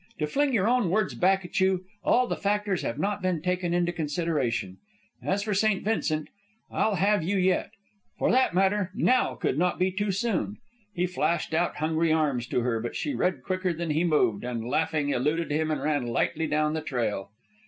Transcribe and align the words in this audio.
To 0.17 0.25
fling 0.25 0.51
your 0.51 0.67
own 0.67 0.89
words 0.89 1.13
back 1.13 1.45
at 1.45 1.59
you, 1.59 1.85
all 2.03 2.25
the 2.25 2.35
factors 2.35 2.81
have 2.81 2.97
not 2.97 3.21
been 3.21 3.39
taken 3.39 3.71
into 3.71 3.91
consideration. 3.91 4.77
As 5.21 5.43
for 5.43 5.53
St. 5.53 5.83
Vincent... 5.83 6.27
I'll 6.71 6.95
have 6.95 7.21
you 7.21 7.37
yet. 7.37 7.69
For 8.17 8.31
that 8.31 8.55
matter, 8.55 8.89
now 8.95 9.35
could 9.35 9.59
not 9.59 9.77
be 9.77 9.91
too 9.91 10.11
soon!" 10.11 10.57
He 10.95 11.05
flashed 11.05 11.53
out 11.53 11.75
hungry 11.75 12.11
arms 12.11 12.47
to 12.47 12.61
her, 12.61 12.79
but 12.79 12.95
she 12.95 13.13
read 13.13 13.43
quicker 13.43 13.73
than 13.73 13.91
he 13.91 14.03
moved, 14.03 14.43
and, 14.43 14.67
laughing, 14.67 15.09
eluded 15.09 15.51
him 15.51 15.69
and 15.69 15.83
ran 15.83 16.07
lightly 16.07 16.47
down 16.47 16.73
the 16.73 16.81
trail. 16.81 17.29